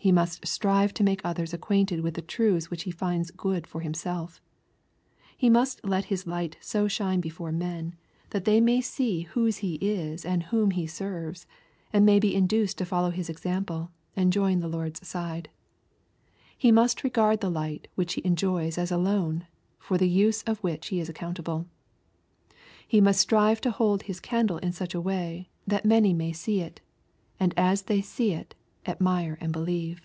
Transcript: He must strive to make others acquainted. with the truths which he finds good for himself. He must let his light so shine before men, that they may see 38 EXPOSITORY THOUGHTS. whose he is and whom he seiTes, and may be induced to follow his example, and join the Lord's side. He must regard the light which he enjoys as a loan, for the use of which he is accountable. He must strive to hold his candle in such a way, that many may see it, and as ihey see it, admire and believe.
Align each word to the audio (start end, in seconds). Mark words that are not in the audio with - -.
He 0.00 0.12
must 0.12 0.46
strive 0.46 0.94
to 0.94 1.02
make 1.04 1.20
others 1.24 1.52
acquainted. 1.52 2.00
with 2.02 2.14
the 2.14 2.22
truths 2.22 2.70
which 2.70 2.84
he 2.84 2.90
finds 2.92 3.32
good 3.32 3.66
for 3.66 3.80
himself. 3.80 4.40
He 5.36 5.50
must 5.50 5.84
let 5.84 6.04
his 6.04 6.24
light 6.24 6.56
so 6.60 6.86
shine 6.86 7.20
before 7.20 7.50
men, 7.50 7.96
that 8.30 8.44
they 8.44 8.60
may 8.60 8.80
see 8.80 9.24
38 9.24 9.26
EXPOSITORY 9.26 9.26
THOUGHTS. 9.26 9.34
whose 9.34 9.56
he 9.58 9.74
is 9.74 10.24
and 10.24 10.42
whom 10.44 10.70
he 10.70 10.84
seiTes, 10.86 11.46
and 11.92 12.06
may 12.06 12.20
be 12.20 12.32
induced 12.34 12.78
to 12.78 12.84
follow 12.86 13.10
his 13.10 13.28
example, 13.28 13.90
and 14.14 14.32
join 14.32 14.60
the 14.60 14.68
Lord's 14.68 15.06
side. 15.06 15.50
He 16.56 16.70
must 16.70 17.02
regard 17.02 17.40
the 17.40 17.50
light 17.50 17.88
which 17.96 18.14
he 18.14 18.22
enjoys 18.24 18.78
as 18.78 18.92
a 18.92 18.98
loan, 18.98 19.48
for 19.80 19.98
the 19.98 20.08
use 20.08 20.44
of 20.44 20.60
which 20.62 20.86
he 20.88 21.00
is 21.00 21.08
accountable. 21.08 21.66
He 22.86 23.00
must 23.00 23.20
strive 23.20 23.60
to 23.62 23.72
hold 23.72 24.04
his 24.04 24.20
candle 24.20 24.58
in 24.58 24.70
such 24.70 24.94
a 24.94 25.00
way, 25.02 25.48
that 25.66 25.84
many 25.84 26.14
may 26.14 26.32
see 26.32 26.60
it, 26.60 26.80
and 27.40 27.52
as 27.56 27.82
ihey 27.82 28.02
see 28.04 28.32
it, 28.32 28.54
admire 28.86 29.36
and 29.42 29.52
believe. 29.52 30.00